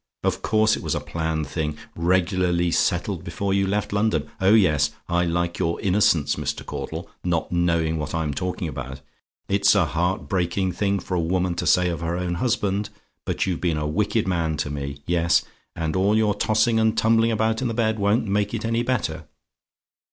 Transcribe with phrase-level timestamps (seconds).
[0.23, 1.77] Of course it was a planned thing!
[1.95, 4.31] regularly settled before you left London.
[4.41, 4.89] Oh yes!
[5.07, 6.65] I like your innocence, Mr.
[6.65, 9.01] Caudle; not knowing what I'm talking about.
[9.47, 12.89] It's a heart breaking thing for a woman to say of her own husband;
[13.27, 15.03] but you've been a wicked man to me.
[15.05, 15.43] Yes:
[15.75, 19.25] and all your tossing and tumbling about in the bed won't make it any better.